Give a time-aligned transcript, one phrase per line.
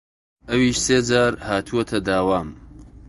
[0.49, 2.49] ئەویش سێ جار هاتووەتە داوام